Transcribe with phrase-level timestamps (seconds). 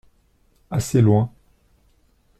[0.71, 1.31] Assez loin.